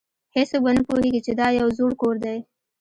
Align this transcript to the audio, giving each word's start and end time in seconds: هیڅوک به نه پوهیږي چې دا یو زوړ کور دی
هیڅوک 0.35 0.61
به 0.63 0.71
نه 0.77 0.81
پوهیږي 0.87 1.21
چې 1.25 1.31
دا 1.39 1.47
یو 1.59 1.67
زوړ 1.77 1.91
کور 2.01 2.15
دی 2.23 2.37